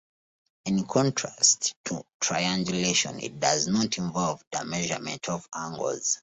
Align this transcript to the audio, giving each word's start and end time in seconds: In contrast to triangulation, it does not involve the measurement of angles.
In 0.65 0.87
contrast 0.87 1.75
to 1.85 2.01
triangulation, 2.19 3.19
it 3.19 3.39
does 3.39 3.67
not 3.67 3.99
involve 3.99 4.43
the 4.51 4.65
measurement 4.65 5.29
of 5.29 5.47
angles. 5.53 6.17